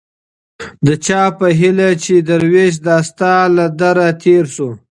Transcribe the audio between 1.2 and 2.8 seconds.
په هيله چي دروېش